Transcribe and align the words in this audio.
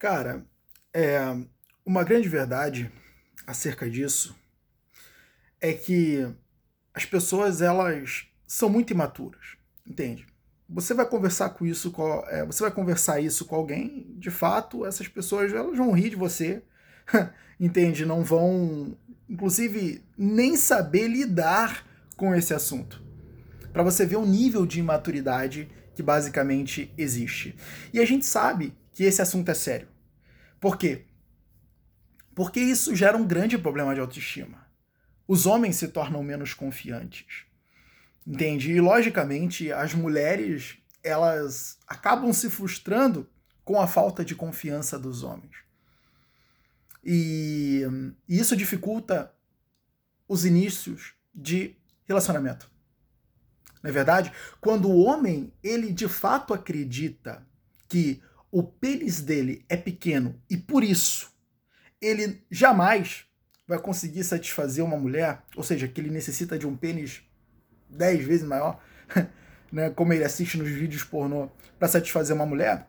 Cara, 0.00 0.46
é, 0.94 1.20
uma 1.84 2.02
grande 2.02 2.26
verdade 2.26 2.90
acerca 3.46 3.88
disso 3.88 4.34
é 5.60 5.74
que 5.74 6.26
as 6.94 7.04
pessoas 7.04 7.60
elas 7.60 8.26
são 8.46 8.70
muito 8.70 8.94
imaturas, 8.94 9.58
entende? 9.86 10.26
Você 10.66 10.94
vai 10.94 11.06
conversar 11.06 11.50
com 11.50 11.66
isso, 11.66 11.90
com, 11.90 12.24
é, 12.28 12.46
você 12.46 12.62
vai 12.62 12.70
conversar 12.70 13.20
isso 13.20 13.44
com 13.44 13.54
alguém, 13.54 14.16
de 14.16 14.30
fato, 14.30 14.86
essas 14.86 15.06
pessoas 15.06 15.52
elas 15.52 15.76
vão 15.76 15.92
rir 15.92 16.08
de 16.08 16.16
você, 16.16 16.62
entende? 17.60 18.06
Não 18.06 18.24
vão, 18.24 18.96
inclusive, 19.28 20.02
nem 20.16 20.56
saber 20.56 21.08
lidar 21.08 21.86
com 22.16 22.34
esse 22.34 22.54
assunto. 22.54 23.02
Para 23.70 23.82
você 23.82 24.06
ver 24.06 24.16
o 24.16 24.24
nível 24.24 24.64
de 24.64 24.80
imaturidade 24.80 25.70
que 25.94 26.02
basicamente 26.02 26.90
existe. 26.96 27.54
E 27.92 28.00
a 28.00 28.06
gente 28.06 28.24
sabe 28.24 28.79
que 28.92 29.04
esse 29.04 29.22
assunto 29.22 29.48
é 29.50 29.54
sério. 29.54 29.88
Por 30.60 30.76
quê? 30.76 31.06
Porque 32.34 32.60
isso 32.60 32.94
gera 32.94 33.16
um 33.16 33.26
grande 33.26 33.58
problema 33.58 33.94
de 33.94 34.00
autoestima. 34.00 34.66
Os 35.26 35.46
homens 35.46 35.76
se 35.76 35.88
tornam 35.88 36.22
menos 36.22 36.54
confiantes. 36.54 37.44
Entende? 38.26 38.72
E 38.72 38.80
logicamente 38.80 39.72
as 39.72 39.94
mulheres 39.94 40.78
elas 41.02 41.78
acabam 41.86 42.32
se 42.32 42.50
frustrando 42.50 43.28
com 43.64 43.80
a 43.80 43.86
falta 43.86 44.24
de 44.24 44.34
confiança 44.34 44.98
dos 44.98 45.22
homens. 45.22 45.56
E, 47.04 47.82
e 48.28 48.38
isso 48.38 48.56
dificulta 48.56 49.32
os 50.28 50.44
inícios 50.44 51.14
de 51.34 51.76
relacionamento. 52.06 52.70
Não 53.82 53.88
é 53.88 53.92
verdade? 53.92 54.32
Quando 54.60 54.88
o 54.88 55.02
homem, 55.04 55.52
ele 55.62 55.92
de 55.92 56.06
fato 56.06 56.52
acredita 56.52 57.46
que 57.88 58.22
o 58.50 58.62
pênis 58.62 59.20
dele 59.20 59.64
é 59.68 59.76
pequeno 59.76 60.40
e 60.48 60.56
por 60.56 60.82
isso 60.82 61.30
ele 62.00 62.42
jamais 62.50 63.24
vai 63.66 63.78
conseguir 63.78 64.24
satisfazer 64.24 64.84
uma 64.84 64.96
mulher, 64.96 65.42
ou 65.54 65.62
seja, 65.62 65.86
que 65.86 66.00
ele 66.00 66.10
necessita 66.10 66.58
de 66.58 66.66
um 66.66 66.76
pênis 66.76 67.22
dez 67.88 68.24
vezes 68.24 68.46
maior, 68.46 68.82
né, 69.70 69.90
como 69.90 70.12
ele 70.12 70.24
assiste 70.24 70.58
nos 70.58 70.68
vídeos 70.68 71.04
pornô 71.04 71.48
para 71.78 71.88
satisfazer 71.88 72.34
uma 72.34 72.46
mulher, 72.46 72.88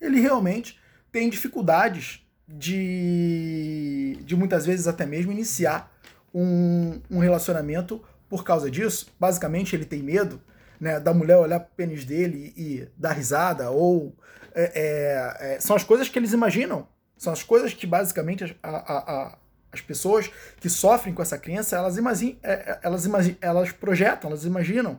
ele 0.00 0.20
realmente 0.20 0.78
tem 1.10 1.28
dificuldades 1.28 2.20
de, 2.46 4.18
de 4.24 4.36
muitas 4.36 4.66
vezes 4.66 4.86
até 4.86 5.06
mesmo 5.06 5.32
iniciar 5.32 5.92
um, 6.34 7.00
um 7.10 7.18
relacionamento 7.18 8.02
por 8.28 8.44
causa 8.44 8.70
disso. 8.70 9.06
Basicamente, 9.18 9.76
ele 9.76 9.84
tem 9.84 10.02
medo 10.02 10.40
né, 10.82 10.98
da 10.98 11.14
mulher 11.14 11.36
olhar 11.36 11.60
pro 11.60 11.76
pênis 11.76 12.04
dele 12.04 12.52
e 12.56 12.88
dar 12.96 13.12
risada, 13.12 13.70
ou 13.70 14.16
é, 14.52 14.72
é, 14.74 15.54
é, 15.54 15.60
são 15.60 15.76
as 15.76 15.84
coisas 15.84 16.08
que 16.08 16.18
eles 16.18 16.32
imaginam. 16.32 16.88
São 17.16 17.32
as 17.32 17.44
coisas 17.44 17.72
que 17.72 17.86
basicamente 17.86 18.58
a, 18.60 18.68
a, 18.68 18.98
a, 18.98 19.38
as 19.70 19.80
pessoas 19.80 20.28
que 20.58 20.68
sofrem 20.68 21.14
com 21.14 21.22
essa 21.22 21.38
crença, 21.38 21.76
elas, 21.76 21.96
imagine, 21.96 22.36
é, 22.42 22.52
é, 22.52 22.80
elas, 22.82 23.04
elas 23.40 23.70
projetam, 23.70 24.28
elas 24.28 24.44
imaginam. 24.44 24.98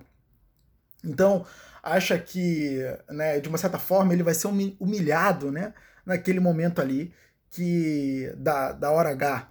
Então, 1.03 1.45
acha 1.83 2.17
que, 2.17 2.79
né, 3.09 3.41
de 3.41 3.49
uma 3.49 3.57
certa 3.57 3.77
forma, 3.77 4.13
ele 4.13 4.23
vai 4.23 4.33
ser 4.33 4.47
humilhado 4.79 5.51
né, 5.51 5.73
naquele 6.05 6.39
momento 6.39 6.79
ali 6.79 7.13
que 7.51 8.33
da, 8.37 8.71
da 8.71 8.89
hora 8.89 9.09
H. 9.09 9.49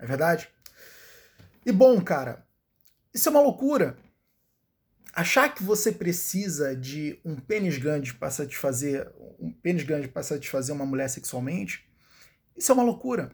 É 0.00 0.04
verdade? 0.04 0.48
E 1.64 1.70
bom, 1.70 2.00
cara, 2.00 2.44
isso 3.14 3.28
é 3.28 3.30
uma 3.30 3.40
loucura 3.40 3.96
achar 5.12 5.54
que 5.54 5.62
você 5.62 5.92
precisa 5.92 6.74
de 6.76 7.18
um 7.24 7.36
pênis 7.36 7.78
grande 7.78 8.14
para 8.14 8.30
satisfazer 8.30 9.10
um 9.38 9.52
pênis 9.52 9.82
grande 9.84 10.08
para 10.08 10.22
satisfazer 10.22 10.74
uma 10.74 10.86
mulher 10.86 11.08
sexualmente, 11.08 11.88
isso 12.56 12.72
é 12.72 12.74
uma 12.74 12.84
loucura. 12.84 13.30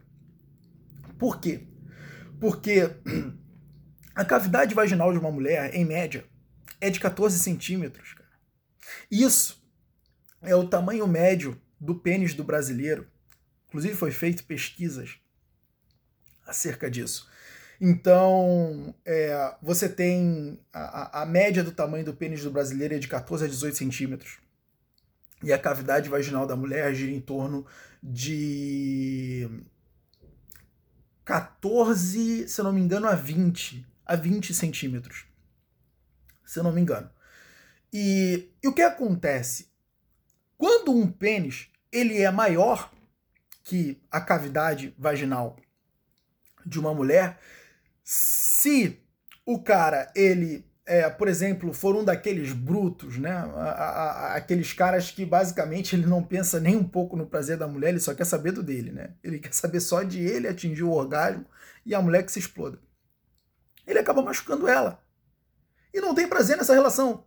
Por 1.19 1.41
quê? 1.41 1.67
Porque 2.39 2.90
a 4.14 4.24
cavidade 4.24 4.74
vaginal 4.74 5.12
de 5.12 5.18
uma 5.18 5.30
mulher, 5.30 5.74
em 5.74 5.85
média, 5.85 6.24
é 6.80 6.90
de 6.90 7.01
14 7.01 7.39
centímetros. 7.39 8.12
Cara. 8.12 8.30
Isso 9.11 9.62
é 10.42 10.55
o 10.55 10.68
tamanho 10.68 11.06
médio 11.06 11.61
do 11.80 11.95
pênis 11.95 12.35
do 12.35 12.45
brasileiro. 12.45 13.08
Inclusive 13.68 13.95
foi 13.95 14.11
feito 14.11 14.45
pesquisas 14.45 15.18
acerca 16.46 16.91
disso. 16.91 17.30
Então, 17.80 18.95
é, 19.05 19.55
você 19.62 19.89
tem 19.89 20.61
a, 20.73 21.23
a, 21.23 21.27
média 21.27 21.62
do 21.62 21.73
tamanho 21.73 22.05
do 22.05 22.14
pênis 22.14 22.42
do 22.42 22.51
brasileiro 22.51 22.95
é 22.95 22.98
de 22.98 23.08
14 23.08 23.45
a 23.45 23.48
18 23.48 23.77
centímetros. 23.77 24.39
E 25.42 25.52
a 25.52 25.58
cavidade 25.58 26.08
vaginal 26.08 26.46
da 26.46 26.57
mulher 26.57 26.95
gira 26.95 27.12
em 27.12 27.20
torno 27.20 27.67
de 28.02 29.48
14, 31.24 32.48
se 32.48 32.61
eu 32.61 32.64
não 32.64 32.73
me 32.73 32.80
engano, 32.80 33.07
a 33.07 33.14
20, 33.14 33.86
a 34.06 34.17
20 34.17 34.55
centímetros. 34.55 35.27
Se 36.45 36.58
eu 36.58 36.62
não 36.62 36.73
me 36.73 36.80
engano. 36.80 37.11
E, 37.92 38.51
e 38.62 38.68
o 38.68 38.73
que 38.73 38.83
acontece? 38.83 39.68
Quando 40.56 40.92
um 40.92 41.06
pênis 41.11 41.68
ele 41.91 42.20
é 42.20 42.30
maior 42.30 42.91
que 43.62 44.02
a 44.11 44.20
cavidade 44.20 44.95
vaginal 44.98 45.56
de 46.67 46.80
uma 46.80 46.92
mulher, 46.92 47.39
se 48.05 49.03
o 49.47 49.59
cara, 49.63 50.13
ele, 50.15 50.70
é, 50.85 51.09
por 51.09 51.27
exemplo, 51.27 51.73
for 51.73 51.97
um 51.97 52.05
daqueles 52.05 52.53
brutos, 52.53 53.17
né? 53.17 53.31
A, 53.33 53.70
a, 53.70 54.35
aqueles 54.37 54.75
caras 54.75 55.11
que 55.11 55.25
basicamente 55.25 55.97
ele 55.97 56.07
não 56.07 56.23
pensa 56.23 56.61
nem 56.61 56.77
um 56.77 56.87
pouco 56.87 57.17
no 57.17 57.27
prazer 57.27 57.57
da 57.57 57.67
mulher, 57.67 57.89
ele 57.89 58.01
só 58.01 58.15
quer 58.15 58.27
saber 58.27 58.53
do 58.53 58.63
dele, 58.63 58.92
né? 58.92 59.15
Ele 59.25 59.39
quer 59.39 59.55
saber 59.55 59.81
só 59.81 60.03
de 60.03 60.20
ele 60.20 60.47
atingir 60.47 60.83
o 60.83 60.92
orgasmo 60.92 61.47
e 61.85 61.95
a 61.95 62.03
mulher 62.03 62.23
que 62.23 62.31
se 62.31 62.39
exploda. 62.39 62.79
Ele 63.87 63.98
acaba 63.98 64.23
machucando 64.23 64.69
ela. 64.69 65.03
E 65.92 66.01
não 66.01 66.15
tem 66.15 66.29
prazer 66.29 66.59
nessa 66.59 66.75
relação. 66.75 67.25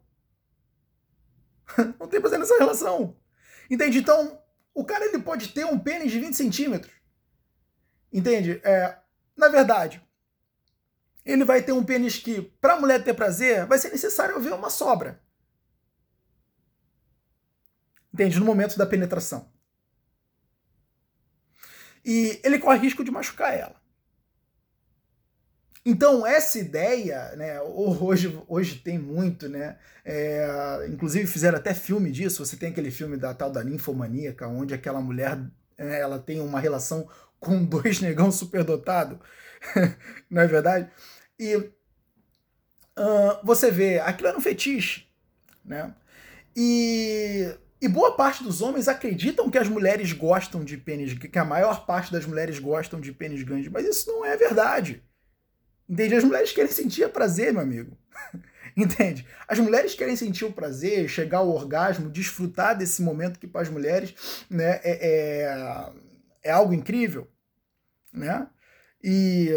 não 2.00 2.08
tem 2.08 2.22
prazer 2.22 2.38
nessa 2.38 2.58
relação. 2.58 3.16
Entende? 3.70 3.98
Então, 3.98 4.40
o 4.74 4.86
cara 4.86 5.06
ele 5.06 5.20
pode 5.20 5.50
ter 5.50 5.66
um 5.66 5.80
pênis 5.80 6.12
de 6.12 6.20
20 6.20 6.36
centímetros. 6.36 6.94
Entende? 8.14 8.62
É, 8.64 8.98
na 9.36 9.50
verdade, 9.50 10.02
ele 11.28 11.44
vai 11.44 11.62
ter 11.62 11.74
um 11.74 11.84
pênis 11.84 12.18
que, 12.18 12.42
para 12.62 12.74
a 12.74 12.80
mulher 12.80 13.04
ter 13.04 13.14
prazer, 13.14 13.66
vai 13.66 13.78
ser 13.78 13.90
necessário 13.90 14.36
haver 14.36 14.54
uma 14.54 14.70
sobra. 14.70 15.22
Entende? 18.14 18.40
No 18.40 18.46
momento 18.46 18.78
da 18.78 18.86
penetração. 18.86 19.52
E 22.04 22.40
ele 22.44 22.58
corre 22.58 22.80
risco 22.80 23.04
de 23.04 23.12
machucar 23.12 23.54
ela. 23.54 23.76
Então, 25.86 26.26
essa 26.26 26.60
ideia, 26.60 27.34
né, 27.36 27.62
hoje, 27.62 28.42
hoje 28.48 28.76
tem 28.80 28.98
muito, 28.98 29.48
né? 29.48 29.78
É, 30.04 30.86
inclusive 30.90 31.28
fizeram 31.28 31.58
até 31.58 31.74
filme 31.74 32.12
disso. 32.12 32.46
Você 32.46 32.58
tem 32.58 32.70
aquele 32.70 32.92
filme 32.92 33.18
da 33.18 33.34
tal 33.34 33.52
da 33.52 33.64
ninfomaníaca, 33.64 34.48
onde 34.48 34.74
aquela 34.74 35.00
mulher 35.00 35.40
é, 35.78 36.00
ela 36.00 36.20
tem 36.20 36.40
uma 36.40 36.59
relação 36.59 37.09
com 37.40 37.64
dois 37.64 38.02
negão 38.02 38.32
superdotado. 38.34 39.20
Não 40.30 40.42
é 40.42 40.48
verdade? 40.48 40.92
E 41.40 41.56
uh, 41.56 41.72
você 43.44 43.70
vê, 43.72 44.00
aquilo 44.00 44.30
era 44.30 44.38
um 44.38 44.42
fetiche, 44.42 45.06
né? 45.64 45.94
E, 46.56 47.56
e 47.80 47.88
boa 47.88 48.16
parte 48.16 48.44
dos 48.44 48.62
homens 48.62 48.88
acreditam 48.88 49.50
que 49.50 49.58
as 49.58 49.70
mulheres 49.70 50.12
gostam 50.12 50.64
de 50.64 50.78
pênis, 50.78 51.14
que 51.14 51.38
a 51.38 51.46
maior 51.46 51.86
parte 51.86 52.12
das 52.12 52.26
mulheres 52.26 52.58
gostam 52.58 53.00
de 53.00 53.12
pênis 53.12 53.44
grande, 53.44 53.70
mas 53.70 53.86
isso 53.86 54.09
não 54.09 54.26
é 54.26 54.36
verdade. 54.36 55.03
Entende? 55.88 56.16
As 56.16 56.24
mulheres 56.24 56.52
querem 56.52 56.72
sentir 56.72 57.08
prazer, 57.09 57.53
meu 57.53 57.62
amigo. 57.62 57.97
Entende? 58.76 59.26
As 59.47 59.58
mulheres 59.59 59.96
querem 59.96 60.16
sentir 60.16 60.46
o 60.46 60.52
prazer, 60.52 61.08
chegar 61.08 61.40
ao 61.40 61.50
orgasmo, 61.50 62.09
desfrutar 62.09 62.78
desse 62.78 63.02
momento 63.02 63.40
que 63.40 63.47
para 63.47 63.61
as 63.61 63.70
mulheres 63.70 64.46
né, 64.50 64.79
é, 64.84 65.44
é, 65.44 65.94
é 66.44 66.52
algo 66.52 66.73
incrível. 66.73 67.28
Né? 68.11 68.47
E 69.03 69.52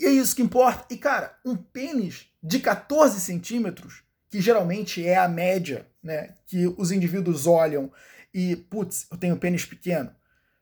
e 0.00 0.06
é 0.06 0.10
isso 0.10 0.34
que 0.34 0.40
importa. 0.40 0.86
E, 0.88 0.96
cara, 0.96 1.38
um 1.44 1.54
pênis 1.54 2.30
de 2.42 2.58
14 2.58 3.20
centímetros, 3.20 4.02
que 4.30 4.40
geralmente 4.40 5.06
é 5.06 5.18
a 5.18 5.28
média, 5.28 5.86
né? 6.02 6.36
Que 6.46 6.66
os 6.78 6.90
indivíduos 6.90 7.46
olham 7.46 7.92
e, 8.32 8.56
putz, 8.56 9.06
eu 9.10 9.18
tenho 9.18 9.36
pênis 9.36 9.66
pequeno, 9.66 10.10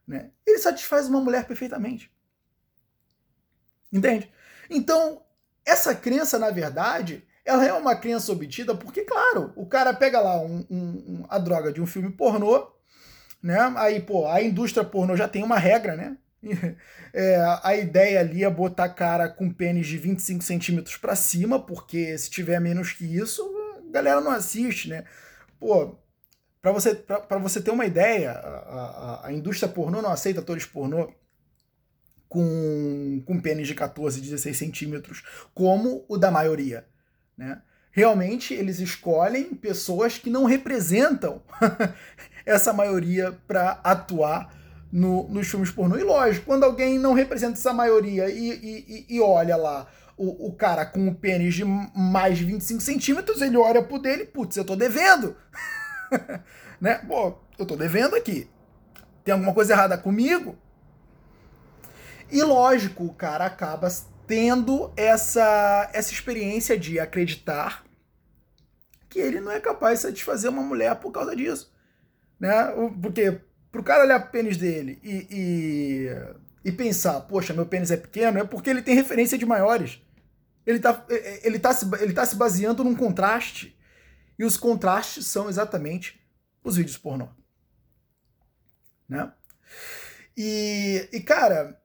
né? 0.04 0.32
Ele 0.44 0.58
satisfaz 0.58 1.08
uma 1.08 1.20
mulher 1.20 1.46
perfeitamente. 1.46 2.10
Entende? 3.92 4.28
Então, 4.68 5.22
essa 5.64 5.94
crença, 5.94 6.36
na 6.36 6.50
verdade, 6.50 7.22
ela 7.44 7.64
é 7.64 7.72
uma 7.72 7.94
crença 7.94 8.32
obtida 8.32 8.74
porque, 8.74 9.02
claro, 9.02 9.52
o 9.54 9.66
cara 9.66 9.94
pega 9.94 10.18
lá 10.18 10.40
um, 10.40 10.66
um, 10.68 11.24
a 11.28 11.38
droga 11.38 11.72
de 11.72 11.80
um 11.80 11.86
filme 11.86 12.10
pornô, 12.10 12.72
né? 13.40 13.72
Aí, 13.76 14.00
pô, 14.00 14.26
a 14.26 14.42
indústria 14.42 14.84
pornô 14.84 15.16
já 15.16 15.28
tem 15.28 15.44
uma 15.44 15.58
regra, 15.60 15.94
né? 15.94 16.18
É, 17.14 17.36
a 17.62 17.74
ideia 17.74 18.20
ali 18.20 18.44
é 18.44 18.50
botar 18.50 18.90
cara 18.90 19.28
com 19.28 19.50
pênis 19.50 19.86
de 19.86 19.96
25 19.96 20.44
centímetros 20.44 20.96
para 20.96 21.16
cima, 21.16 21.58
porque 21.58 22.16
se 22.18 22.28
tiver 22.28 22.60
menos 22.60 22.92
que 22.92 23.04
isso, 23.04 23.42
a 23.88 23.90
galera 23.90 24.20
não 24.20 24.30
assiste, 24.30 24.90
né? 24.90 25.04
Pô, 25.58 25.98
Para 26.60 26.70
você, 26.70 26.94
pra, 26.94 27.38
você 27.38 27.62
ter 27.62 27.70
uma 27.70 27.86
ideia, 27.86 28.32
a, 28.32 29.22
a, 29.22 29.26
a, 29.28 29.32
indústria 29.32 29.72
pornô 29.72 30.02
não 30.02 30.10
aceita 30.10 30.40
atores 30.40 30.66
pornô 30.66 31.12
com, 32.28 33.22
com 33.26 33.40
pênis 33.40 33.66
de 33.66 33.74
14, 33.74 34.20
16 34.20 34.56
centímetros, 34.56 35.22
como 35.54 36.04
o 36.08 36.18
da 36.18 36.30
maioria. 36.30 36.86
Né? 37.36 37.62
Realmente, 37.90 38.52
eles 38.52 38.80
escolhem 38.80 39.54
pessoas 39.54 40.18
que 40.18 40.28
não 40.28 40.44
representam 40.44 41.42
essa 42.44 42.72
maioria 42.72 43.32
para 43.46 43.80
atuar 43.82 44.57
no, 44.90 45.28
nos 45.28 45.48
filmes 45.48 45.70
pornô. 45.70 45.96
E 45.96 46.02
lógico, 46.02 46.46
quando 46.46 46.64
alguém 46.64 46.98
não 46.98 47.12
representa 47.12 47.54
essa 47.54 47.72
maioria 47.72 48.28
e, 48.28 48.50
e, 48.50 49.06
e 49.08 49.20
olha 49.20 49.56
lá 49.56 49.86
o, 50.16 50.48
o 50.48 50.52
cara 50.52 50.84
com 50.84 51.08
o 51.08 51.14
pênis 51.14 51.54
de 51.54 51.64
mais 51.64 52.38
de 52.38 52.44
25 52.44 52.80
centímetros, 52.80 53.40
ele 53.40 53.56
olha 53.56 53.82
pro 53.82 53.98
dele, 53.98 54.24
putz, 54.24 54.56
eu 54.56 54.64
tô 54.64 54.74
devendo. 54.74 55.36
né? 56.80 56.96
Pô, 57.06 57.38
eu 57.58 57.64
tô 57.64 57.76
devendo 57.76 58.16
aqui. 58.16 58.50
Tem 59.24 59.32
alguma 59.32 59.54
coisa 59.54 59.72
errada 59.72 59.96
comigo? 59.96 60.56
E 62.30 62.42
lógico, 62.42 63.04
o 63.04 63.14
cara 63.14 63.46
acaba 63.46 63.88
tendo 64.26 64.92
essa, 64.96 65.88
essa 65.92 66.12
experiência 66.12 66.78
de 66.78 66.98
acreditar 67.00 67.84
que 69.08 69.18
ele 69.18 69.40
não 69.40 69.50
é 69.50 69.60
capaz 69.60 70.00
de 70.00 70.06
satisfazer 70.06 70.50
uma 70.50 70.62
mulher 70.62 70.94
por 70.96 71.10
causa 71.10 71.34
disso. 71.34 71.72
Né? 72.38 72.52
Porque 73.00 73.40
pro 73.70 73.82
cara 73.82 74.04
olhar 74.04 74.20
pro 74.20 74.30
pênis 74.30 74.56
dele 74.56 74.98
e, 75.02 75.26
e, 76.64 76.68
e 76.68 76.72
pensar, 76.72 77.20
poxa, 77.22 77.52
meu 77.52 77.66
pênis 77.66 77.90
é 77.90 77.96
pequeno, 77.96 78.38
é 78.38 78.44
porque 78.44 78.70
ele 78.70 78.82
tem 78.82 78.94
referência 78.94 79.38
de 79.38 79.46
maiores. 79.46 80.00
Ele 80.66 80.78
tá, 80.78 81.04
ele, 81.42 81.58
tá 81.58 81.72
se, 81.72 81.86
ele 82.00 82.12
tá 82.12 82.26
se 82.26 82.36
baseando 82.36 82.84
num 82.84 82.94
contraste. 82.94 83.74
E 84.38 84.44
os 84.44 84.56
contrastes 84.56 85.26
são 85.26 85.48
exatamente 85.48 86.20
os 86.62 86.76
vídeos 86.76 86.98
pornô. 86.98 87.28
Né? 89.08 89.32
E, 90.36 91.08
e 91.10 91.20
cara, 91.20 91.80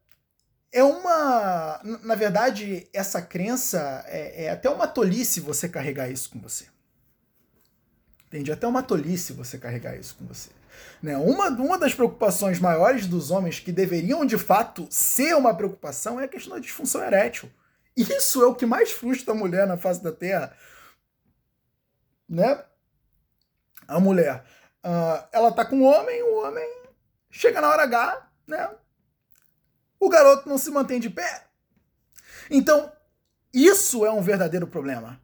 é 0.71 0.83
uma. 0.83 1.79
Na 2.03 2.15
verdade, 2.15 2.89
essa 2.91 3.21
crença 3.21 4.03
é, 4.07 4.45
é, 4.45 4.49
até 4.49 4.69
uma 4.69 4.87
tolice 4.87 5.39
você 5.39 5.69
carregar 5.69 6.09
isso 6.09 6.29
com 6.29 6.39
você. 6.39 6.65
Entende? 8.33 8.51
Até 8.51 8.65
uma 8.65 8.81
tolice 8.81 9.31
você 9.31 9.59
carregar 9.59 9.95
isso 9.95 10.15
com 10.15 10.25
você. 10.25 10.49
Né? 11.03 11.15
Uma, 11.15 11.49
uma 11.49 11.77
das 11.77 11.93
preocupações 11.93 12.59
maiores 12.59 13.05
dos 13.05 13.29
homens 13.29 13.59
que 13.59 13.71
deveriam 13.71 14.25
de 14.25 14.39
fato 14.39 14.87
ser 14.89 15.35
uma 15.35 15.53
preocupação 15.53 16.19
é 16.19 16.23
a 16.23 16.27
questão 16.27 16.55
da 16.55 16.59
disfunção 16.59 17.03
erétil. 17.03 17.47
Isso 17.95 18.41
é 18.41 18.47
o 18.47 18.55
que 18.55 18.65
mais 18.65 18.91
frustra 18.91 19.35
a 19.35 19.37
mulher 19.37 19.67
na 19.67 19.77
face 19.77 20.01
da 20.01 20.11
Terra. 20.11 20.51
Né? 22.27 22.59
A 23.87 23.99
mulher, 23.99 24.43
uh, 24.83 25.27
ela 25.31 25.51
tá 25.51 25.63
com 25.63 25.81
o 25.81 25.83
homem, 25.83 26.23
o 26.23 26.41
homem 26.41 26.67
chega 27.29 27.61
na 27.61 27.69
hora 27.69 27.83
H, 27.83 28.31
né? 28.47 28.71
O 29.99 30.09
garoto 30.09 30.49
não 30.49 30.57
se 30.57 30.71
mantém 30.71 30.99
de 30.99 31.11
pé. 31.11 31.45
Então, 32.49 32.91
isso 33.53 34.03
é 34.07 34.11
um 34.11 34.23
verdadeiro 34.23 34.65
problema. 34.65 35.22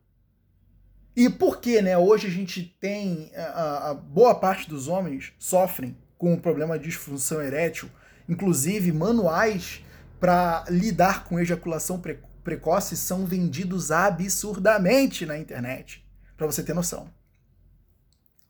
E 1.19 1.30
por 1.30 1.60
que, 1.60 1.81
né? 1.81 1.98
Hoje 1.98 2.27
a 2.27 2.30
gente 2.30 2.63
tem 2.80 3.30
a, 3.36 3.89
a, 3.89 3.94
boa 3.94 4.33
parte 4.36 4.69
dos 4.69 4.88
homens 4.88 5.33
sofrem 5.38 5.98
com 6.18 6.33
o 6.33 6.39
problema 6.39 6.80
de 6.80 6.86
disfunção 6.86 7.42
erétil, 7.42 7.92
inclusive 8.30 8.89
manuais 8.94 9.83
para 10.18 10.63
lidar 10.69 11.25
com 11.25 11.38
ejaculação 11.38 12.00
pre 12.00 12.21
precoce 12.42 12.95
são 12.95 13.25
vendidos 13.25 13.92
absurdamente 13.92 15.25
na 15.25 15.38
internet, 15.38 16.07
para 16.38 16.48
você 16.48 16.63
ter 16.63 16.74
noção. 16.74 17.13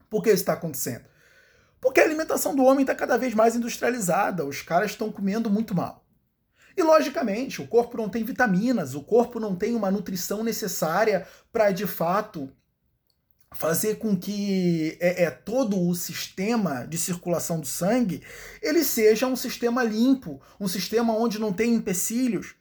Por 0.08 0.22
que 0.22 0.30
isso 0.30 0.44
está 0.44 0.54
acontecendo? 0.54 1.06
Porque 1.82 2.00
a 2.00 2.04
alimentação 2.04 2.56
do 2.56 2.64
homem 2.64 2.82
está 2.82 2.94
cada 2.94 3.18
vez 3.18 3.34
mais 3.34 3.56
industrializada, 3.56 4.46
os 4.46 4.62
caras 4.62 4.92
estão 4.92 5.12
comendo 5.12 5.50
muito 5.50 5.74
mal. 5.74 6.06
E 6.78 6.84
logicamente, 6.84 7.64
o 7.64 7.68
corpo 7.68 7.98
não 7.98 8.08
tem 8.08 8.24
vitaminas, 8.24 8.94
o 8.94 9.02
corpo 9.02 9.40
não 9.40 9.56
tem 9.56 9.76
uma 9.76 9.90
nutrição 9.90 10.44
necessária 10.44 11.28
para 11.52 11.72
de 11.72 11.88
fato 11.88 12.48
fazer 13.52 13.96
com 13.96 14.16
que 14.16 14.98
é, 15.00 15.24
é, 15.24 15.32
todo 15.32 15.80
o 15.80 15.96
sistema 15.96 16.86
de 16.86 16.98
circulação 16.98 17.60
do 17.60 17.66
sangue 17.66 18.22
ele 18.62 18.84
seja 18.84 19.26
um 19.26 19.36
sistema 19.36 19.84
limpo, 19.84 20.40
um 20.60 20.68
sistema 20.68 21.14
onde 21.14 21.40
não 21.40 21.52
tem 21.52 21.74
empecilhos, 21.74 22.56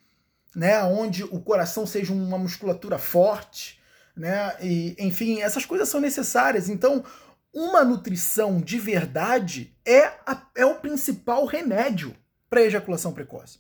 né, 0.57 0.83
onde 0.83 1.25
o 1.25 1.41
coração 1.41 1.87
seja 1.87 2.13
uma 2.13 2.39
musculatura 2.39 2.99
forte, 2.99 3.79
né, 4.17 4.57
e 4.63 4.97
enfim 4.99 5.41
essas 5.41 5.67
coisas 5.67 5.89
são 5.89 6.01
necessárias. 6.01 6.69
Então 6.69 7.05
uma 7.53 7.85
nutrição 7.85 8.61
de 8.61 8.79
verdade 8.79 9.75
é, 9.85 10.07
a, 10.27 10.43
é 10.55 10.65
o 10.65 10.77
principal 10.77 11.45
remédio 11.45 12.15
para 12.49 12.63
ejaculação 12.63 13.13
precoce. 13.13 13.59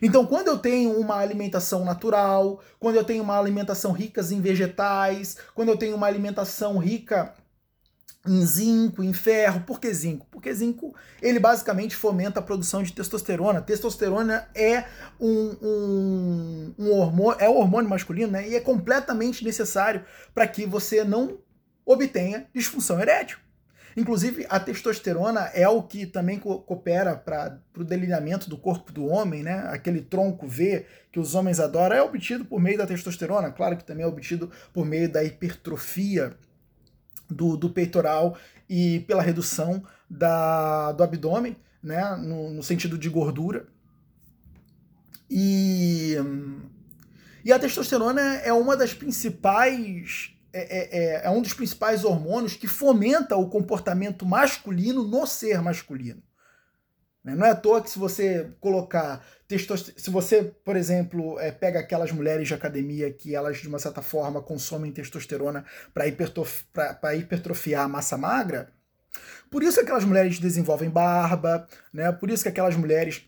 Então, 0.00 0.26
quando 0.26 0.48
eu 0.48 0.58
tenho 0.58 0.98
uma 0.98 1.16
alimentação 1.16 1.84
natural, 1.84 2.60
quando 2.78 2.96
eu 2.96 3.04
tenho 3.04 3.22
uma 3.22 3.38
alimentação 3.38 3.92
rica 3.92 4.20
em 4.30 4.40
vegetais, 4.40 5.36
quando 5.54 5.68
eu 5.68 5.76
tenho 5.76 5.96
uma 5.96 6.06
alimentação 6.06 6.78
rica 6.78 7.34
em 8.26 8.44
zinco, 8.44 9.02
em 9.02 9.12
ferro. 9.12 9.60
Por 9.60 9.80
que 9.80 9.92
zinco? 9.92 10.26
Porque 10.30 10.52
zinco 10.52 10.94
ele 11.22 11.38
basicamente 11.38 11.96
fomenta 11.96 12.40
a 12.40 12.42
produção 12.42 12.82
de 12.82 12.92
testosterona. 12.92 13.62
Testosterona 13.62 14.48
é 14.54 14.84
um, 15.20 15.56
um, 15.62 16.74
um 16.78 16.90
hormônio, 16.92 17.40
é 17.40 17.48
um 17.48 17.56
hormônio 17.56 17.88
masculino, 17.88 18.32
né? 18.32 18.48
E 18.48 18.54
é 18.54 18.60
completamente 18.60 19.44
necessário 19.44 20.04
para 20.34 20.46
que 20.46 20.66
você 20.66 21.04
não 21.04 21.38
obtenha 21.84 22.46
disfunção 22.54 23.00
erétil. 23.00 23.38
Inclusive, 23.98 24.46
a 24.48 24.60
testosterona 24.60 25.50
é 25.52 25.68
o 25.68 25.82
que 25.82 26.06
também 26.06 26.38
co 26.38 26.60
coopera 26.60 27.16
para 27.16 27.58
o 27.76 27.82
delineamento 27.82 28.48
do 28.48 28.56
corpo 28.56 28.92
do 28.92 29.06
homem, 29.06 29.42
né? 29.42 29.68
Aquele 29.72 30.00
tronco 30.00 30.46
V 30.46 30.86
que 31.10 31.18
os 31.18 31.34
homens 31.34 31.58
adoram 31.58 31.96
é 31.96 32.00
obtido 32.00 32.44
por 32.44 32.60
meio 32.60 32.78
da 32.78 32.86
testosterona. 32.86 33.50
Claro 33.50 33.76
que 33.76 33.82
também 33.82 34.04
é 34.04 34.06
obtido 34.06 34.52
por 34.72 34.86
meio 34.86 35.10
da 35.10 35.24
hipertrofia 35.24 36.32
do, 37.28 37.56
do 37.56 37.70
peitoral 37.70 38.38
e 38.70 39.00
pela 39.00 39.20
redução 39.20 39.82
da, 40.08 40.92
do 40.92 41.02
abdômen, 41.02 41.56
né? 41.82 42.14
No, 42.14 42.50
no 42.50 42.62
sentido 42.62 42.96
de 42.96 43.08
gordura. 43.08 43.66
E, 45.28 46.14
e 47.44 47.52
a 47.52 47.58
testosterona 47.58 48.36
é 48.44 48.52
uma 48.52 48.76
das 48.76 48.94
principais 48.94 50.37
é, 50.52 50.60
é, 50.60 50.98
é, 50.98 51.26
é 51.26 51.30
um 51.30 51.42
dos 51.42 51.52
principais 51.52 52.04
hormônios 52.04 52.54
que 52.54 52.66
fomenta 52.66 53.36
o 53.36 53.48
comportamento 53.48 54.24
masculino 54.24 55.02
no 55.02 55.26
ser 55.26 55.60
masculino. 55.62 56.22
Né? 57.22 57.34
Não 57.34 57.46
é 57.46 57.50
à 57.50 57.56
toa 57.56 57.82
que 57.82 57.90
se 57.90 57.98
você 57.98 58.52
colocar 58.60 59.24
testosterona, 59.46 60.00
se 60.00 60.10
você, 60.10 60.44
por 60.64 60.76
exemplo, 60.76 61.38
é, 61.38 61.50
pega 61.50 61.80
aquelas 61.80 62.10
mulheres 62.12 62.48
de 62.48 62.54
academia 62.54 63.12
que 63.12 63.34
elas, 63.34 63.58
de 63.58 63.68
uma 63.68 63.78
certa 63.78 64.02
forma, 64.02 64.42
consomem 64.42 64.92
testosterona 64.92 65.64
para 65.92 66.06
hipertrof, 66.06 66.64
hipertrofiar 67.16 67.84
a 67.84 67.88
massa 67.88 68.16
magra, 68.16 68.72
por 69.50 69.62
isso 69.62 69.78
que 69.78 69.84
aquelas 69.84 70.04
mulheres 70.04 70.38
desenvolvem 70.38 70.90
barba, 70.90 71.66
né? 71.92 72.10
por 72.12 72.30
isso 72.30 72.42
que 72.42 72.48
aquelas 72.48 72.76
mulheres 72.76 73.26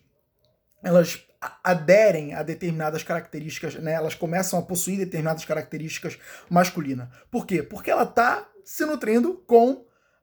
elas 0.82 1.26
aderem 1.64 2.34
a 2.34 2.42
determinadas 2.42 3.02
características, 3.02 3.74
né? 3.76 3.92
elas 3.92 4.14
começam 4.14 4.58
a 4.58 4.62
possuir 4.62 4.98
determinadas 4.98 5.44
características 5.44 6.18
masculinas. 6.50 7.08
Por 7.30 7.46
quê? 7.46 7.62
Porque 7.62 7.90
ela 7.90 8.02
está 8.02 8.46
se 8.64 8.84
nutrindo 8.84 9.42
com 9.46 9.70
uh, 9.70 9.80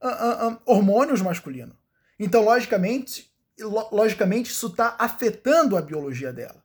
uh, 0.08 0.52
uh, 0.52 0.62
hormônios 0.66 1.22
masculinos. 1.22 1.76
Então, 2.20 2.44
logicamente, 2.44 3.32
lo 3.60 3.90
logicamente 3.92 4.52
isso 4.52 4.68
está 4.68 4.96
afetando 5.00 5.76
a 5.76 5.82
biologia 5.82 6.32
dela. 6.32 6.64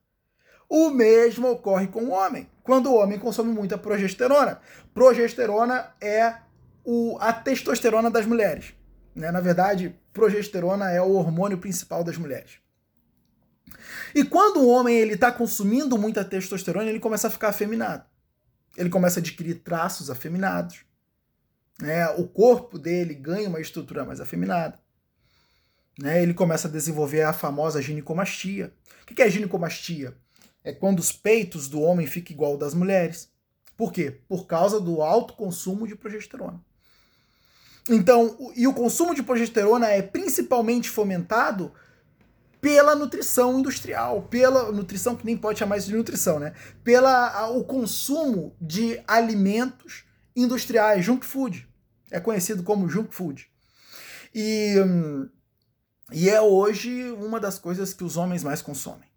O 0.68 0.90
mesmo 0.90 1.50
ocorre 1.50 1.86
com 1.86 2.04
o 2.04 2.10
homem. 2.10 2.48
Quando 2.62 2.90
o 2.90 2.96
homem 2.96 3.18
consome 3.18 3.52
muita 3.52 3.76
progesterona. 3.76 4.60
Progesterona 4.94 5.92
é 6.00 6.36
o, 6.84 7.18
a 7.20 7.32
testosterona 7.32 8.10
das 8.10 8.24
mulheres. 8.24 8.72
Né? 9.14 9.30
Na 9.30 9.40
verdade, 9.40 9.94
progesterona 10.12 10.90
é 10.90 11.00
o 11.00 11.12
hormônio 11.12 11.58
principal 11.58 12.02
das 12.02 12.16
mulheres. 12.16 12.61
E 14.14 14.24
quando 14.24 14.58
o 14.58 14.68
homem 14.68 14.96
ele 14.96 15.14
está 15.14 15.30
consumindo 15.32 15.98
muita 15.98 16.24
testosterona, 16.24 16.88
ele 16.88 17.00
começa 17.00 17.28
a 17.28 17.30
ficar 17.30 17.48
afeminado. 17.48 18.04
Ele 18.76 18.88
começa 18.88 19.18
a 19.18 19.20
adquirir 19.20 19.56
traços 19.56 20.10
afeminados. 20.10 20.84
Né? 21.80 22.08
O 22.10 22.26
corpo 22.26 22.78
dele 22.78 23.14
ganha 23.14 23.48
uma 23.48 23.60
estrutura 23.60 24.04
mais 24.04 24.20
afeminada. 24.20 24.78
Né? 25.98 26.22
Ele 26.22 26.34
começa 26.34 26.68
a 26.68 26.70
desenvolver 26.70 27.22
a 27.22 27.32
famosa 27.32 27.82
ginecomastia. 27.82 28.72
O 29.02 29.06
que 29.06 29.22
é 29.22 29.30
ginecomastia? 29.30 30.16
É 30.64 30.72
quando 30.72 31.00
os 31.00 31.12
peitos 31.12 31.68
do 31.68 31.80
homem 31.80 32.06
ficam 32.06 32.34
igual 32.34 32.52
ao 32.52 32.58
das 32.58 32.74
mulheres. 32.74 33.30
Por 33.76 33.92
quê? 33.92 34.20
Por 34.28 34.46
causa 34.46 34.80
do 34.80 35.02
alto 35.02 35.34
consumo 35.34 35.86
de 35.86 35.96
progesterona. 35.96 36.62
Então, 37.90 38.52
e 38.54 38.66
o 38.66 38.72
consumo 38.72 39.14
de 39.14 39.22
progesterona 39.22 39.88
é 39.88 40.00
principalmente 40.02 40.88
fomentado 40.88 41.72
pela 42.62 42.94
nutrição 42.94 43.58
industrial, 43.58 44.22
pela 44.22 44.70
nutrição 44.70 45.16
que 45.16 45.26
nem 45.26 45.36
pode 45.36 45.58
chamar 45.58 45.78
isso 45.78 45.88
de 45.88 45.96
nutrição, 45.96 46.38
né? 46.38 46.54
Pela 46.84 47.50
o 47.50 47.64
consumo 47.64 48.56
de 48.60 49.02
alimentos 49.08 50.04
industriais, 50.34 51.04
junk 51.04 51.26
food. 51.26 51.68
É 52.08 52.20
conhecido 52.20 52.62
como 52.62 52.88
junk 52.88 53.12
food. 53.12 53.50
E, 54.32 54.76
e 56.12 56.30
é 56.30 56.40
hoje 56.40 57.10
uma 57.10 57.40
das 57.40 57.58
coisas 57.58 57.92
que 57.92 58.04
os 58.04 58.16
homens 58.16 58.44
mais 58.44 58.62
consomem. 58.62 59.10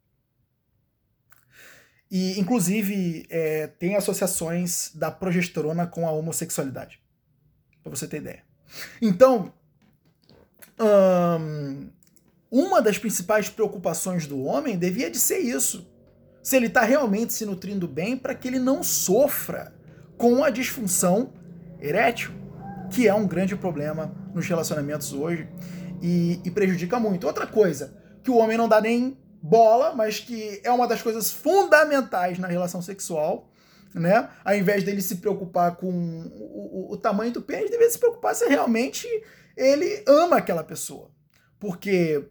E, 2.10 2.40
inclusive, 2.40 3.28
é, 3.30 3.68
tem 3.68 3.96
associações 3.96 4.90
da 4.96 5.12
progesterona 5.12 5.86
com 5.86 6.08
a 6.08 6.12
homossexualidade. 6.12 7.00
Pra 7.84 7.92
você 7.92 8.08
ter 8.08 8.18
ideia. 8.18 8.44
Então, 9.00 9.54
hum, 10.80 10.86
uma 12.58 12.82
das 12.82 12.98
principais 12.98 13.50
preocupações 13.50 14.26
do 14.26 14.42
homem 14.42 14.78
devia 14.78 15.12
de 15.12 15.20
ser 15.20 15.40
isso. 15.40 15.92
Se 16.42 16.56
ele 16.56 16.68
está 16.68 16.84
realmente 16.84 17.34
se 17.34 17.46
nutrindo 17.46 17.86
bem 17.86 18.16
para 18.16 18.34
que 18.34 18.48
ele 18.48 18.60
não 18.60 18.82
sofra 18.82 19.76
com 20.18 20.42
a 20.42 20.50
disfunção 20.50 21.34
erétil, 21.82 22.32
que 22.90 23.10
é 23.10 23.14
um 23.14 23.28
grande 23.28 23.58
problema 23.58 24.16
nos 24.34 24.48
relacionamentos 24.48 25.12
hoje 25.12 25.50
e, 26.02 26.40
e 26.46 26.50
prejudica 26.50 26.98
muito. 26.98 27.28
Outra 27.28 27.46
coisa, 27.46 27.94
que 28.24 28.32
o 28.32 28.38
homem 28.38 28.58
não 28.58 28.70
dá 28.70 28.80
nem 28.80 29.18
bola, 29.42 29.94
mas 29.94 30.22
que 30.22 30.62
é 30.64 30.72
uma 30.72 30.88
das 30.88 31.02
coisas 31.02 31.30
fundamentais 31.30 32.40
na 32.40 32.48
relação 32.48 32.82
sexual, 32.82 33.52
né? 33.94 34.30
Ao 34.46 34.56
invés 34.56 34.82
dele 34.82 35.02
se 35.02 35.18
preocupar 35.18 35.76
com 35.76 35.92
o, 35.92 36.88
o, 36.90 36.94
o 36.94 36.98
tamanho 36.98 37.34
do 37.34 37.42
pênis, 37.42 37.70
deveria 37.70 37.92
se 37.92 38.00
preocupar 38.00 38.34
se 38.34 38.48
realmente 38.48 39.06
ele 39.58 40.06
ama 40.08 40.38
aquela 40.38 40.64
pessoa. 40.64 41.12
Porque 41.60 42.30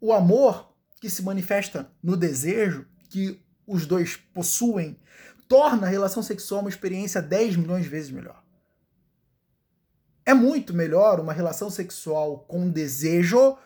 o 0.00 0.12
amor 0.12 0.74
que 1.00 1.10
se 1.10 1.22
manifesta 1.22 1.90
no 2.02 2.16
desejo 2.16 2.86
que 3.10 3.40
os 3.66 3.86
dois 3.86 4.16
possuem 4.16 4.98
torna 5.48 5.86
a 5.86 5.90
relação 5.90 6.22
sexual 6.22 6.60
uma 6.60 6.70
experiência 6.70 7.22
10 7.22 7.56
milhões 7.56 7.84
de 7.84 7.88
vezes 7.88 8.10
melhor. 8.10 8.42
É 10.24 10.34
muito 10.34 10.74
melhor 10.74 11.20
uma 11.20 11.32
relação 11.32 11.70
sexual 11.70 12.40
com 12.48 12.68
desejo, 12.68 13.56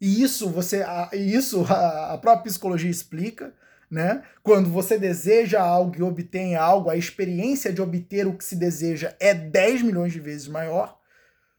e 0.00 0.22
isso 0.22 0.48
você 0.48 0.82
isso 1.12 1.64
a 1.68 2.16
própria 2.16 2.44
psicologia 2.44 2.90
explica, 2.90 3.54
né? 3.90 4.24
Quando 4.42 4.70
você 4.70 4.98
deseja 4.98 5.60
algo 5.60 5.94
e 5.98 6.02
obtém 6.02 6.56
algo, 6.56 6.88
a 6.88 6.96
experiência 6.96 7.70
de 7.70 7.82
obter 7.82 8.26
o 8.26 8.36
que 8.36 8.44
se 8.44 8.56
deseja 8.56 9.14
é 9.20 9.34
10 9.34 9.82
milhões 9.82 10.12
de 10.12 10.20
vezes 10.20 10.48
maior, 10.48 10.98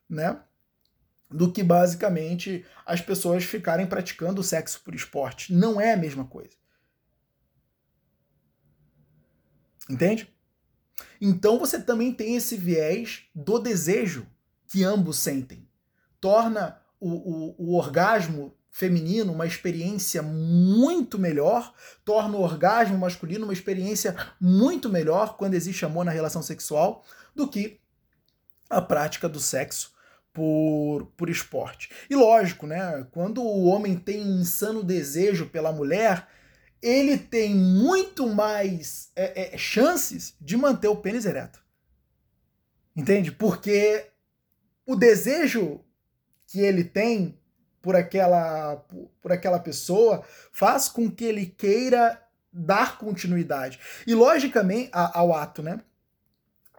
né? 0.09 0.39
Do 1.31 1.51
que 1.51 1.63
basicamente 1.63 2.65
as 2.85 3.01
pessoas 3.01 3.43
ficarem 3.43 3.87
praticando 3.87 4.43
sexo 4.43 4.81
por 4.83 4.93
esporte. 4.93 5.53
Não 5.53 5.79
é 5.79 5.93
a 5.93 5.97
mesma 5.97 6.25
coisa. 6.25 6.51
Entende? 9.89 10.31
Então 11.19 11.59
você 11.59 11.79
também 11.79 12.13
tem 12.13 12.35
esse 12.35 12.57
viés 12.57 13.23
do 13.33 13.59
desejo 13.59 14.27
que 14.67 14.83
ambos 14.83 15.17
sentem. 15.17 15.67
Torna 16.19 16.79
o, 16.99 17.09
o, 17.09 17.55
o 17.57 17.75
orgasmo 17.75 18.55
feminino 18.71 19.33
uma 19.33 19.45
experiência 19.45 20.23
muito 20.23 21.19
melhor, 21.19 21.73
torna 22.05 22.37
o 22.37 22.41
orgasmo 22.41 22.97
masculino 22.97 23.43
uma 23.43 23.53
experiência 23.53 24.15
muito 24.39 24.89
melhor 24.89 25.35
quando 25.35 25.55
existe 25.55 25.83
amor 25.83 26.05
na 26.05 26.11
relação 26.11 26.41
sexual 26.41 27.03
do 27.35 27.47
que 27.47 27.79
a 28.69 28.81
prática 28.81 29.27
do 29.27 29.39
sexo 29.39 29.91
por, 30.33 31.07
por 31.17 31.29
esporte. 31.29 31.89
E 32.09 32.15
lógico, 32.15 32.65
né? 32.65 33.05
Quando 33.11 33.41
o 33.41 33.65
homem 33.65 33.97
tem 33.97 34.21
um 34.21 34.41
insano 34.41 34.83
desejo 34.83 35.47
pela 35.47 35.71
mulher, 35.71 36.27
ele 36.81 37.17
tem 37.17 37.53
muito 37.53 38.27
mais 38.27 39.11
é, 39.15 39.53
é, 39.53 39.57
chances 39.57 40.35
de 40.39 40.57
manter 40.57 40.87
o 40.87 40.95
pênis 40.95 41.25
ereto. 41.25 41.63
Entende? 42.95 43.31
Porque 43.31 44.07
o 44.85 44.95
desejo 44.95 45.81
que 46.47 46.59
ele 46.59 46.83
tem 46.83 47.37
por 47.81 47.95
aquela, 47.95 48.75
por 49.21 49.31
aquela 49.31 49.59
pessoa 49.59 50.23
faz 50.51 50.87
com 50.87 51.09
que 51.09 51.23
ele 51.23 51.45
queira 51.45 52.21
dar 52.51 52.97
continuidade. 52.97 53.79
E 54.05 54.13
logicamente, 54.13 54.89
ao 54.91 55.33
ato, 55.33 55.63
né? 55.63 55.81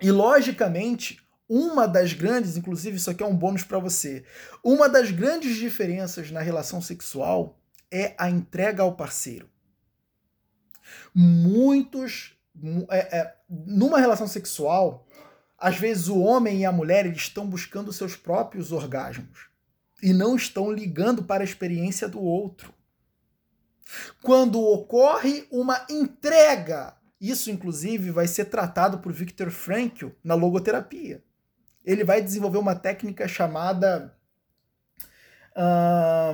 E 0.00 0.10
logicamente, 0.10 1.22
uma 1.48 1.86
das 1.86 2.12
grandes, 2.12 2.56
inclusive 2.56 2.96
isso 2.96 3.10
aqui 3.10 3.22
é 3.22 3.26
um 3.26 3.36
bônus 3.36 3.64
para 3.64 3.78
você, 3.78 4.24
uma 4.62 4.88
das 4.88 5.10
grandes 5.10 5.56
diferenças 5.56 6.30
na 6.30 6.40
relação 6.40 6.80
sexual 6.80 7.58
é 7.90 8.14
a 8.18 8.30
entrega 8.30 8.82
ao 8.82 8.96
parceiro. 8.96 9.48
Muitos. 11.14 12.36
É, 12.90 13.18
é, 13.18 13.36
numa 13.48 13.98
relação 13.98 14.26
sexual, 14.26 15.06
às 15.58 15.76
vezes 15.76 16.08
o 16.08 16.18
homem 16.18 16.60
e 16.60 16.64
a 16.64 16.72
mulher 16.72 17.06
eles 17.06 17.22
estão 17.22 17.46
buscando 17.46 17.92
seus 17.92 18.14
próprios 18.14 18.72
orgasmos 18.72 19.48
e 20.02 20.12
não 20.12 20.36
estão 20.36 20.70
ligando 20.70 21.22
para 21.22 21.42
a 21.42 21.44
experiência 21.44 22.08
do 22.08 22.20
outro. 22.20 22.74
Quando 24.22 24.60
ocorre 24.60 25.46
uma 25.50 25.86
entrega, 25.88 26.96
isso 27.20 27.50
inclusive 27.50 28.10
vai 28.10 28.26
ser 28.26 28.46
tratado 28.46 28.98
por 28.98 29.12
Viktor 29.12 29.50
Frankl 29.50 30.08
na 30.24 30.34
logoterapia. 30.34 31.22
Ele 31.84 32.04
vai 32.04 32.22
desenvolver 32.22 32.58
uma 32.58 32.74
técnica 32.74 33.26
chamada. 33.28 34.16
Ah, 35.54 36.32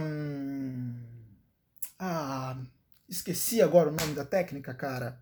Esqueci 3.08 3.62
agora 3.62 3.88
o 3.88 3.92
nome 3.92 4.12
da 4.12 4.24
técnica, 4.24 4.74
cara. 4.74 5.18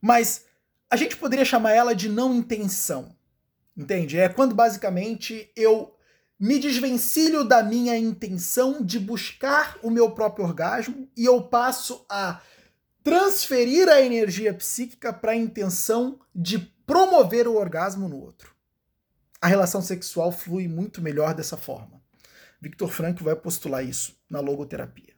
Mas 0.00 0.44
a 0.90 0.96
gente 0.96 1.16
poderia 1.16 1.44
chamar 1.44 1.72
ela 1.72 1.94
de 1.94 2.08
não 2.08 2.34
intenção. 2.34 3.14
Entende? 3.76 4.18
É 4.18 4.28
quando 4.28 4.54
basicamente 4.54 5.50
eu 5.54 5.94
me 6.38 6.58
desvencilho 6.58 7.44
da 7.44 7.62
minha 7.62 7.96
intenção 7.96 8.82
de 8.82 8.98
buscar 8.98 9.78
o 9.82 9.90
meu 9.90 10.10
próprio 10.10 10.44
orgasmo 10.44 11.08
e 11.16 11.24
eu 11.24 11.42
passo 11.42 12.04
a 12.10 12.40
transferir 13.04 13.88
a 13.88 14.00
energia 14.00 14.52
psíquica 14.52 15.12
para 15.12 15.32
a 15.32 15.36
intenção 15.36 16.18
de 16.34 16.58
promover 16.84 17.46
o 17.46 17.54
orgasmo 17.54 18.08
no 18.08 18.18
outro. 18.18 18.55
A 19.40 19.48
relação 19.48 19.82
sexual 19.82 20.32
flui 20.32 20.66
muito 20.68 21.02
melhor 21.02 21.34
dessa 21.34 21.56
forma. 21.56 22.00
Victor 22.60 22.90
Frankl 22.90 23.24
vai 23.24 23.36
postular 23.36 23.84
isso 23.84 24.16
na 24.28 24.40
logoterapia 24.40 25.16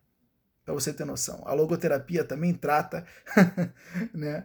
para 0.69 0.75
você 0.75 0.93
ter 0.93 1.07
noção. 1.07 1.43
A 1.47 1.55
logoterapia 1.55 2.23
também 2.23 2.53
trata 2.53 3.03
né, 4.13 4.45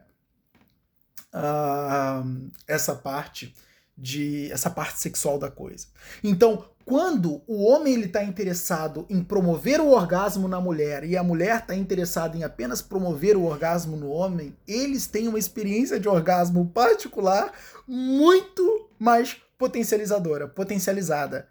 uh, 1.34 2.50
essa 2.66 2.96
parte 2.96 3.54
de 3.98 4.50
essa 4.50 4.70
parte 4.70 5.02
sexual 5.02 5.38
da 5.38 5.52
coisa. 5.52 5.88
Então, 6.24 6.66
quando 6.86 7.42
o 7.46 7.66
homem 7.66 7.94
ele 7.94 8.06
está 8.06 8.24
interessado 8.24 9.06
em 9.10 9.22
promover 9.22 9.82
o 9.82 9.90
orgasmo 9.90 10.48
na 10.48 10.62
mulher 10.62 11.04
e 11.04 11.18
a 11.18 11.24
mulher 11.24 11.60
está 11.60 11.76
interessada 11.76 12.38
em 12.38 12.44
apenas 12.46 12.82
promover 12.82 13.36
o 13.36 13.44
orgasmo 13.44 13.98
no 13.98 14.10
homem, 14.10 14.56
eles 14.66 15.08
têm 15.08 15.28
uma 15.28 15.38
experiência 15.38 16.00
de 16.00 16.08
orgasmo 16.08 16.66
particular 16.68 17.52
muito 17.86 18.90
mais 18.98 19.36
potencializadora, 19.64 20.48
potencializada. 20.48 21.48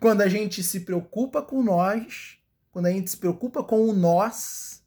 Quando 0.00 0.20
a 0.22 0.28
gente 0.28 0.62
se 0.62 0.80
preocupa 0.80 1.42
com 1.42 1.62
nós 1.62 2.38
quando 2.78 2.86
a 2.86 2.90
gente 2.92 3.10
se 3.10 3.16
preocupa 3.16 3.64
com 3.64 3.88
o 3.88 3.92
nós, 3.92 4.82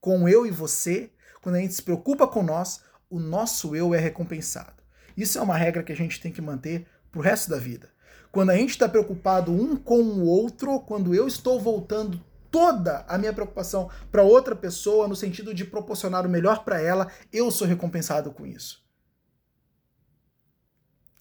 com 0.00 0.28
eu 0.28 0.46
e 0.46 0.50
você, 0.52 1.10
quando 1.42 1.56
a 1.56 1.58
gente 1.58 1.74
se 1.74 1.82
preocupa 1.82 2.24
com 2.24 2.40
nós, 2.40 2.82
o 3.10 3.18
nosso 3.18 3.74
eu 3.74 3.92
é 3.94 3.98
recompensado. 3.98 4.80
Isso 5.16 5.38
é 5.38 5.42
uma 5.42 5.56
regra 5.56 5.82
que 5.82 5.92
a 5.92 5.96
gente 5.96 6.20
tem 6.20 6.30
que 6.30 6.40
manter 6.40 6.86
pro 7.10 7.20
resto 7.20 7.50
da 7.50 7.58
vida. 7.58 7.90
Quando 8.30 8.50
a 8.50 8.56
gente 8.56 8.70
está 8.70 8.88
preocupado 8.88 9.52
um 9.52 9.74
com 9.74 10.00
o 10.00 10.24
outro, 10.24 10.78
quando 10.80 11.14
eu 11.14 11.26
estou 11.26 11.60
voltando 11.60 12.22
toda 12.50 13.04
a 13.08 13.18
minha 13.18 13.32
preocupação 13.32 13.90
para 14.10 14.22
outra 14.22 14.54
pessoa 14.54 15.08
no 15.08 15.16
sentido 15.16 15.52
de 15.52 15.64
proporcionar 15.64 16.24
o 16.24 16.30
melhor 16.30 16.64
para 16.64 16.80
ela, 16.80 17.10
eu 17.32 17.50
sou 17.50 17.66
recompensado 17.66 18.30
com 18.30 18.46
isso. 18.46 18.81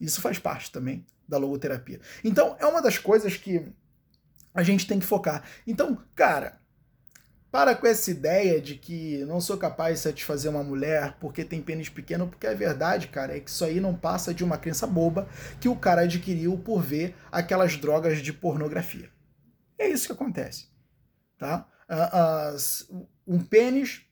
Isso 0.01 0.20
faz 0.20 0.39
parte 0.39 0.72
também 0.72 1.05
da 1.27 1.38
logoterapia. 1.38 2.01
Então, 2.24 2.58
é 2.60 2.65
uma 2.65 2.81
das 2.81 2.98
coisas 2.98 3.38
que 3.38 3.72
a 4.53 4.63
gente 4.63 4.88
tem 4.88 5.00
que 5.00 5.05
focar. 5.05 5.43
Então, 5.65 5.98
cara, 6.15 6.60
para 7.51 7.75
com 7.75 7.86
essa 7.86 8.10
ideia 8.10 8.60
de 8.60 8.75
que 8.75 9.24
não 9.25 9.39
sou 9.39 9.58
capaz 9.58 9.98
de 9.98 10.03
satisfazer 10.03 10.50
uma 10.50 10.63
mulher 10.63 11.17
porque 11.20 11.46
tem 11.46 11.62
pênis 11.62 11.88
pequeno, 11.88 12.27
porque 12.27 12.48
a 12.48 12.53
verdade, 12.53 13.10
cara, 13.10 13.38
é 13.38 13.39
que 13.39 13.50
isso 13.50 13.63
aí 13.63 13.79
não 13.79 13.96
passa 13.96 14.34
de 14.34 14.43
uma 14.43 14.58
crença 14.58 14.88
boba 14.88 15.29
que 15.60 15.70
o 15.70 15.75
cara 15.75 16.01
adquiriu 16.01 16.58
por 16.58 16.81
ver 16.81 17.15
aquelas 17.31 17.77
drogas 17.77 18.20
de 18.20 18.34
pornografia. 18.34 19.10
É 19.77 19.88
isso 19.88 20.08
que 20.08 20.13
acontece, 20.13 20.67
tá? 21.38 21.67
um 23.27 23.39
pênis 23.39 24.03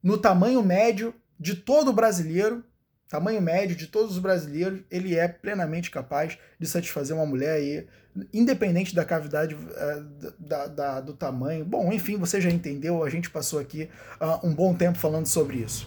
no 0.00 0.16
tamanho 0.16 0.62
médio 0.62 1.12
de 1.38 1.56
todo 1.56 1.92
brasileiro 1.92 2.64
tamanho 3.12 3.42
médio 3.42 3.76
de 3.76 3.86
todos 3.88 4.12
os 4.12 4.18
brasileiros, 4.18 4.80
ele 4.90 5.18
é 5.18 5.28
plenamente 5.28 5.90
capaz 5.90 6.38
de 6.58 6.66
satisfazer 6.66 7.14
uma 7.14 7.26
mulher 7.26 7.56
aí, 7.56 7.86
independente 8.32 8.94
da 8.94 9.04
cavidade 9.04 9.54
uh, 9.54 10.32
da, 10.38 10.66
da, 10.66 11.00
do 11.02 11.12
tamanho. 11.12 11.62
Bom, 11.62 11.92
enfim, 11.92 12.16
você 12.16 12.40
já 12.40 12.48
entendeu, 12.48 13.04
a 13.04 13.10
gente 13.10 13.28
passou 13.28 13.58
aqui 13.58 13.90
uh, 14.18 14.46
um 14.46 14.54
bom 14.54 14.74
tempo 14.74 14.96
falando 14.96 15.26
sobre 15.26 15.58
isso. 15.58 15.86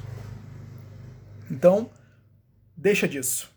Então, 1.50 1.90
deixa 2.78 3.08
disso. 3.08 3.52